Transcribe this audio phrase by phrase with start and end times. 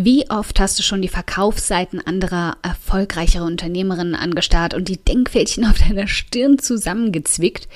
[0.00, 5.76] Wie oft hast du schon die Verkaufsseiten anderer erfolgreicherer Unternehmerinnen angestarrt und die Denkfältchen auf
[5.76, 7.66] deiner Stirn zusammengezwickt,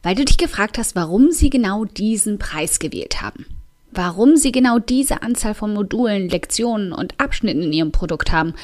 [0.00, 3.46] weil du dich gefragt hast, warum sie genau diesen Preis gewählt haben?
[3.90, 8.54] Warum sie genau diese Anzahl von Modulen, Lektionen und Abschnitten in ihrem Produkt haben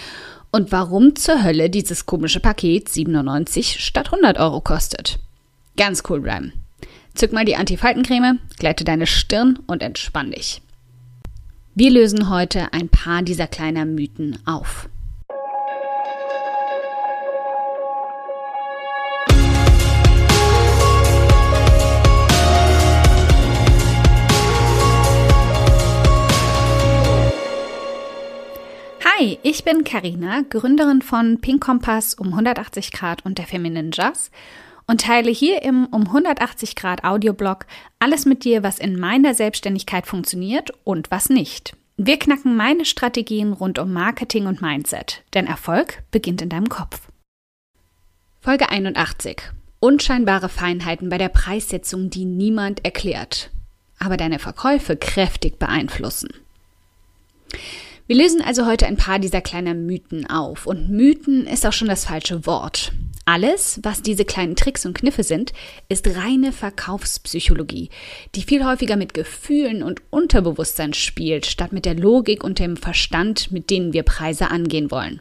[0.53, 5.19] und warum zur Hölle dieses komische Paket 97 statt 100 Euro kostet.
[5.77, 6.53] Ganz cool bleiben.
[7.17, 10.63] Zück mal die Antifaltencreme, glätte deine Stirn und entspann dich.
[11.81, 14.91] Wir lösen heute ein paar dieser kleinen Mythen auf.
[29.03, 34.31] Hi, ich bin Karina, Gründerin von Pink Kompass um 180 Grad und der Feminine Jazz
[34.91, 37.67] und teile hier im um 180 Grad Audioblog
[38.01, 41.77] alles mit dir, was in meiner Selbstständigkeit funktioniert und was nicht.
[41.97, 47.03] Wir knacken meine Strategien rund um Marketing und Mindset, denn Erfolg beginnt in deinem Kopf.
[48.41, 49.37] Folge 81.
[49.79, 53.51] Unscheinbare Feinheiten bei der Preissetzung, die niemand erklärt,
[54.01, 56.31] aber deine Verkäufe kräftig beeinflussen.
[58.09, 60.67] Wir lösen also heute ein paar dieser kleinen Mythen auf.
[60.67, 62.91] Und Mythen ist auch schon das falsche Wort.
[63.25, 65.53] Alles, was diese kleinen Tricks und Kniffe sind,
[65.89, 67.91] ist reine Verkaufspsychologie,
[68.35, 73.53] die viel häufiger mit Gefühlen und Unterbewusstsein spielt, statt mit der Logik und dem Verstand,
[73.53, 75.21] mit denen wir Preise angehen wollen.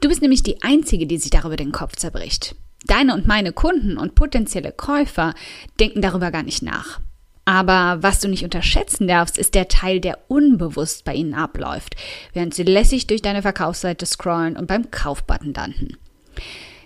[0.00, 2.56] Du bist nämlich die Einzige, die sich darüber den Kopf zerbricht.
[2.86, 5.34] Deine und meine Kunden und potenzielle Käufer
[5.80, 7.00] denken darüber gar nicht nach.
[7.44, 11.94] Aber was du nicht unterschätzen darfst, ist der Teil, der unbewusst bei ihnen abläuft,
[12.32, 15.96] während sie lässig durch deine Verkaufsseite scrollen und beim Kaufbutton landen.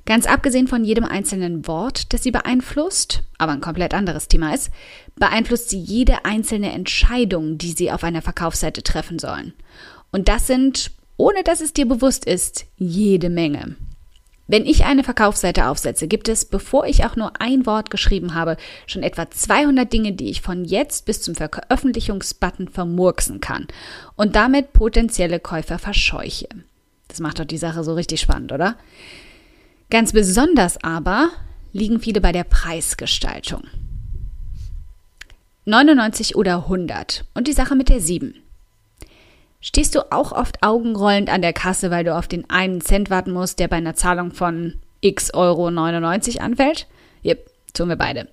[0.07, 4.71] Ganz abgesehen von jedem einzelnen Wort, das sie beeinflusst, aber ein komplett anderes Thema ist,
[5.17, 9.53] beeinflusst sie jede einzelne Entscheidung, die sie auf einer Verkaufsseite treffen sollen.
[10.11, 13.77] Und das sind, ohne dass es dir bewusst ist, jede Menge.
[14.51, 18.57] Wenn ich eine Verkaufsseite aufsetze, gibt es, bevor ich auch nur ein Wort geschrieben habe,
[18.89, 23.69] schon etwa 200 Dinge, die ich von jetzt bis zum Veröffentlichungsbutton vermurksen kann
[24.17, 26.49] und damit potenzielle Käufer verscheuche.
[27.07, 28.77] Das macht doch die Sache so richtig spannend, oder?
[29.91, 31.31] Ganz besonders aber
[31.73, 33.65] liegen viele bei der Preisgestaltung.
[35.65, 38.35] 99 oder 100 und die Sache mit der 7.
[39.61, 43.33] Stehst du auch oft augenrollend an der Kasse, weil du auf den einen Cent warten
[43.33, 46.87] musst, der bei einer Zahlung von x Euro 99 anfällt?
[47.25, 48.29] Yep, tun wir beide.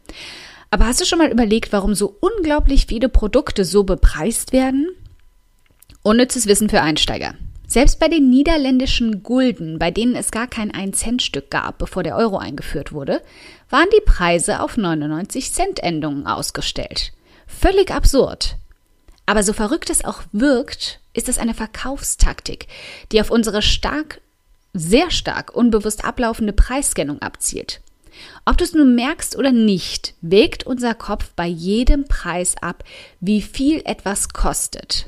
[0.69, 4.89] Aber hast du schon mal überlegt, warum so unglaublich viele Produkte so bepreist werden?
[6.03, 7.34] Unnützes Wissen für Einsteiger.
[7.69, 12.38] Selbst bei den niederländischen Gulden, bei denen es gar kein 1-Cent-Stück gab, bevor der Euro
[12.38, 13.22] eingeführt wurde,
[13.69, 17.11] waren die Preise auf 99 Cent Endungen ausgestellt.
[17.45, 18.56] Völlig absurd.
[19.25, 22.67] Aber so verrückt es auch wirkt, ist es eine Verkaufstaktik,
[23.11, 24.22] die auf unsere stark,
[24.73, 27.81] sehr stark unbewusst ablaufende Preisscannung abzielt.
[28.45, 32.85] Ob du es nun merkst oder nicht, wägt unser Kopf bei jedem Preis ab,
[33.19, 35.07] wie viel etwas kostet.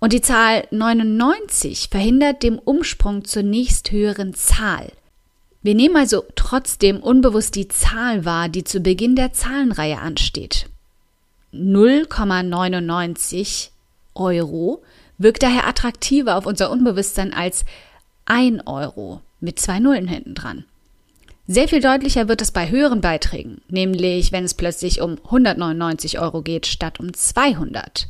[0.00, 4.92] Und die Zahl 99 verhindert den Umsprung zur nächsthöheren Zahl.
[5.62, 10.68] Wir nehmen also trotzdem unbewusst die Zahl wahr, die zu Beginn der Zahlenreihe ansteht.
[11.52, 13.68] 0,99
[14.14, 14.82] Euro
[15.18, 17.64] wirkt daher attraktiver auf unser Unbewusstsein als
[18.24, 20.64] 1 Euro mit zwei Nullen hinten dran.
[21.46, 26.42] Sehr viel deutlicher wird es bei höheren Beiträgen, nämlich wenn es plötzlich um 199 Euro
[26.42, 28.08] geht statt um 200.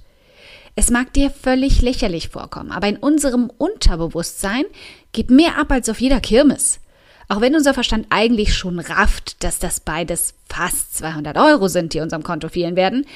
[0.74, 4.64] Es mag dir völlig lächerlich vorkommen, aber in unserem Unterbewusstsein
[5.12, 6.80] geht mehr ab als auf jeder Kirmes.
[7.28, 12.00] Auch wenn unser Verstand eigentlich schon rafft, dass das beides fast 200 Euro sind, die
[12.00, 13.06] unserem Konto fehlen werden,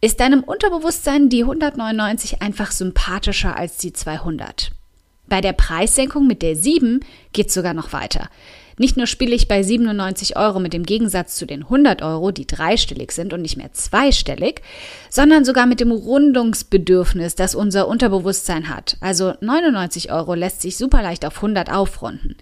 [0.00, 4.72] ist deinem Unterbewusstsein die 199 einfach sympathischer als die 200.
[5.28, 7.00] Bei der Preissenkung mit der 7
[7.32, 8.28] geht's sogar noch weiter.
[8.78, 12.46] Nicht nur spiele ich bei 97 Euro mit dem Gegensatz zu den 100 Euro, die
[12.46, 14.62] dreistellig sind und nicht mehr zweistellig,
[15.10, 18.96] sondern sogar mit dem Rundungsbedürfnis, das unser Unterbewusstsein hat.
[19.00, 22.36] Also 99 Euro lässt sich super leicht auf 100 aufrunden.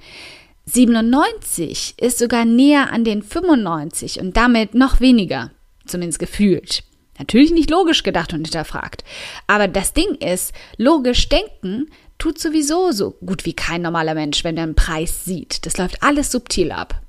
[0.66, 5.50] 97 ist sogar näher an den 95 und damit noch weniger,
[5.87, 6.84] zumindest gefühlt.
[7.19, 9.04] Natürlich nicht logisch gedacht und hinterfragt.
[9.46, 11.90] Aber das Ding ist, logisch denken
[12.20, 15.67] tut sowieso so gut wie kein normaler Mensch, wenn er einen Preis sieht.
[15.67, 17.02] Das läuft alles subtil ab.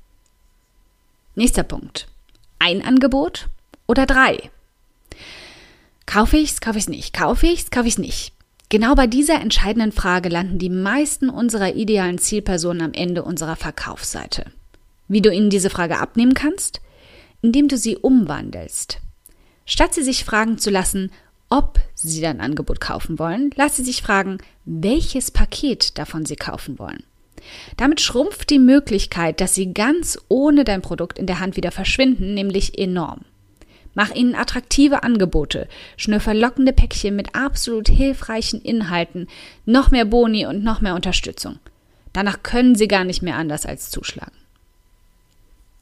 [1.36, 2.08] Nächster Punkt.
[2.58, 3.48] Ein Angebot
[3.86, 4.50] oder drei?
[6.06, 7.12] Kaufe ich's, kaufe ich's nicht?
[7.12, 8.32] Kaufe ich's, kaufe ich's nicht?
[8.68, 14.46] Genau bei dieser entscheidenden Frage landen die meisten unserer idealen Zielpersonen am Ende unserer Verkaufsseite.
[15.08, 16.80] Wie du ihnen diese Frage abnehmen kannst?
[17.42, 18.98] Indem du sie umwandelst.
[19.66, 21.10] Statt sie sich fragen zu lassen,
[21.52, 26.78] ob Sie dein Angebot kaufen wollen, lass Sie sich fragen, welches Paket davon Sie kaufen
[26.78, 27.04] wollen.
[27.76, 32.32] Damit schrumpft die Möglichkeit, dass Sie ganz ohne dein Produkt in der Hand wieder verschwinden,
[32.32, 33.26] nämlich enorm.
[33.92, 35.68] Mach ihnen attraktive Angebote,
[35.98, 39.28] schnür verlockende Päckchen mit absolut hilfreichen Inhalten,
[39.66, 41.58] noch mehr Boni und noch mehr Unterstützung.
[42.14, 44.32] Danach können sie gar nicht mehr anders als zuschlagen.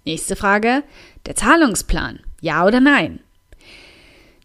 [0.04, 0.82] Nächste Frage.
[1.26, 2.18] Der Zahlungsplan.
[2.40, 3.20] Ja oder nein?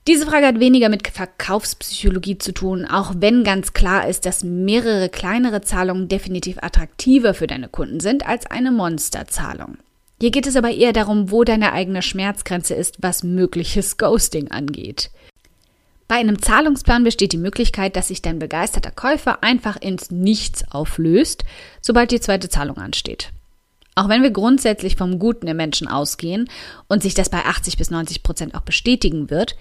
[0.08, 5.10] Diese Frage hat weniger mit Verkaufspsychologie zu tun, auch wenn ganz klar ist, dass mehrere
[5.10, 9.80] kleinere Zahlungen definitiv attraktiver für deine Kunden sind als eine Monsterzahlung.
[10.22, 15.10] Hier geht es aber eher darum, wo deine eigene Schmerzgrenze ist, was mögliches Ghosting angeht.
[16.08, 21.46] Bei einem Zahlungsplan besteht die Möglichkeit, dass sich dein begeisterter Käufer einfach ins Nichts auflöst,
[21.82, 23.32] sobald die zweite Zahlung ansteht.
[23.96, 26.48] Auch wenn wir grundsätzlich vom Guten im Menschen ausgehen
[26.88, 29.56] und sich das bei 80 bis 90 Prozent auch bestätigen wird,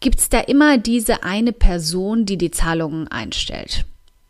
[0.00, 3.84] gibt es da immer diese eine Person, die die Zahlungen einstellt.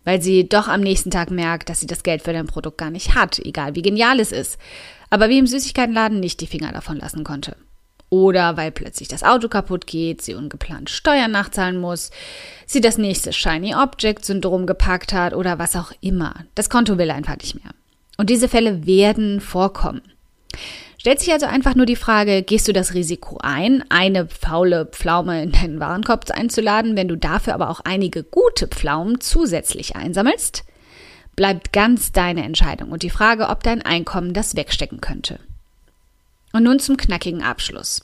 [0.05, 2.91] Weil sie doch am nächsten Tag merkt, dass sie das Geld für dein Produkt gar
[2.91, 4.59] nicht hat, egal wie genial es ist
[5.11, 7.57] aber wie im Süßigkeitenladen nicht die Finger davon lassen konnte.
[8.09, 12.11] Oder weil plötzlich das Auto kaputt geht, sie ungeplant Steuern nachzahlen muss,
[12.67, 16.35] sie das nächste Shiny Object Syndrom gepackt hat oder was auch immer.
[16.55, 17.73] Das Konto will einfach nicht mehr.
[18.17, 20.03] Und diese Fälle werden vorkommen.
[21.01, 25.43] Stellt sich also einfach nur die Frage, gehst du das Risiko ein, eine faule Pflaume
[25.43, 30.63] in deinen Warenkorb einzuladen, wenn du dafür aber auch einige gute Pflaumen zusätzlich einsammelst?
[31.37, 35.41] bleibt ganz deine Entscheidung und die Frage, ob dein Einkommen das wegstecken könnte.
[36.53, 38.03] Und nun zum knackigen Abschluss.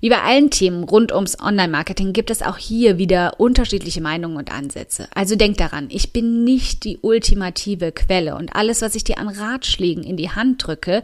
[0.00, 4.52] Wie bei allen Themen rund ums Online-Marketing gibt es auch hier wieder unterschiedliche Meinungen und
[4.52, 5.08] Ansätze.
[5.14, 9.28] Also denk daran, ich bin nicht die ultimative Quelle und alles, was ich dir an
[9.28, 11.02] Ratschlägen in die Hand drücke,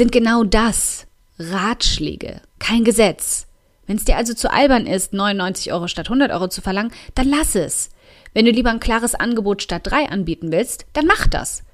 [0.00, 1.06] sind genau das.
[1.38, 3.46] Ratschläge, kein Gesetz.
[3.86, 7.28] Wenn es dir also zu albern ist, 99 Euro statt 100 Euro zu verlangen, dann
[7.28, 7.90] lass es.
[8.32, 11.64] Wenn du lieber ein klares Angebot statt drei anbieten willst, dann mach das.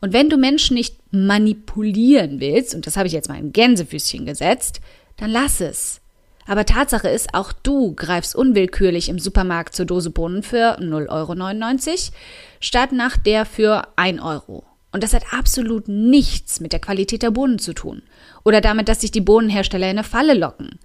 [0.00, 4.26] Und wenn du Menschen nicht manipulieren willst, und das habe ich jetzt mal in Gänsefüßchen
[4.26, 4.80] gesetzt,
[5.16, 6.00] dann lass es.
[6.48, 12.16] Aber Tatsache ist, auch du greifst unwillkürlich im Supermarkt zur Dose Bohnen für 0,99 Euro
[12.58, 14.64] statt nach der für 1 Euro.
[14.98, 18.02] Und das hat absolut nichts mit der Qualität der Bohnen zu tun.
[18.44, 20.80] Oder damit, dass sich die Bohnenhersteller in eine Falle locken.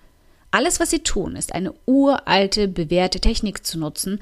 [0.52, 4.20] Alles, was sie tun, ist eine uralte, bewährte Technik zu nutzen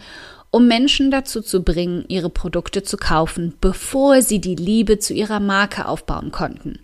[0.54, 5.40] um Menschen dazu zu bringen, ihre Produkte zu kaufen, bevor sie die Liebe zu ihrer
[5.40, 6.80] Marke aufbauen konnten.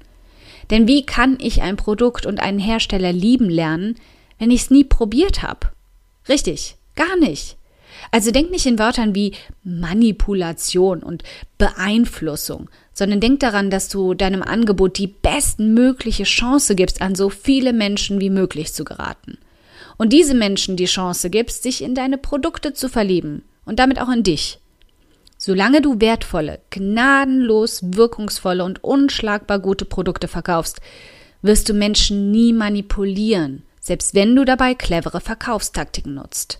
[0.69, 3.95] Denn wie kann ich ein Produkt und einen Hersteller lieben lernen,
[4.39, 5.67] wenn ich es nie probiert habe?
[6.27, 7.57] Richtig, gar nicht.
[8.11, 9.33] Also denk nicht in Wörtern wie
[9.63, 11.23] Manipulation und
[11.57, 17.73] Beeinflussung, sondern denk daran, dass du deinem Angebot die bestmögliche Chance gibst, an so viele
[17.73, 19.37] Menschen wie möglich zu geraten.
[19.97, 24.09] Und diese Menschen die Chance gibst, sich in deine Produkte zu verlieben und damit auch
[24.09, 24.59] in dich.
[25.37, 30.81] Solange du wertvolle, gnadenlos wirkungsvolle und unschlagbar gute Produkte verkaufst,
[31.41, 36.59] wirst du Menschen nie manipulieren, selbst wenn du dabei clevere Verkaufstaktiken nutzt.